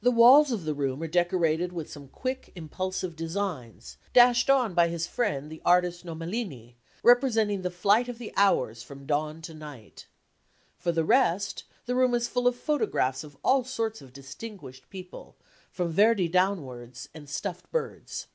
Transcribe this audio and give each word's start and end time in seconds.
The 0.00 0.12
walls 0.12 0.52
of 0.52 0.64
the 0.64 0.74
room 0.74 1.02
are 1.02 1.08
decorated 1.08 1.72
with 1.72 1.90
some 1.90 2.06
quick 2.06 2.52
impulsive 2.54 3.16
designs, 3.16 3.96
dashed 4.12 4.48
on 4.48 4.74
by 4.74 4.86
his 4.86 5.08
friend 5.08 5.50
the 5.50 5.60
artist 5.64 6.04
Nomellini, 6.04 6.76
representing 7.02 7.62
the 7.62 7.70
flight 7.72 8.08
of 8.08 8.18
the 8.18 8.32
hours 8.36 8.84
from 8.84 9.06
dawn 9.06 9.42
to 9.42 9.54
night. 9.54 10.06
For 10.78 10.92
the 10.92 11.02
rest, 11.04 11.64
the 11.84 11.96
room 11.96 12.14
is 12.14 12.28
full 12.28 12.46
of 12.46 12.54
photographs 12.54 13.24
of 13.24 13.36
all 13.42 13.64
sorts 13.64 14.00
of 14.00 14.12
distinguished 14.12 14.88
people, 14.88 15.34
from 15.72 15.90
Verdi 15.90 16.28
downwards, 16.28 17.08
and 17.12 17.28
stuffed 17.28 17.68
birds. 17.72 18.28